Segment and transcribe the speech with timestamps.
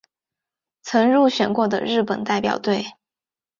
[0.81, 2.83] 曾入选过的日本代表队。